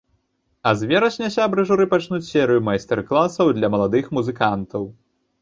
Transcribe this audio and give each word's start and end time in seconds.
А 0.69 0.71
з 0.79 0.87
верасня 0.91 1.27
сябры 1.35 1.65
журы 1.71 1.85
пачнуць 1.91 2.21
серыю 2.31 2.65
майстар-класаў 2.69 3.53
для 3.61 3.67
маладых 3.77 4.11
музыкантаў. 4.21 4.83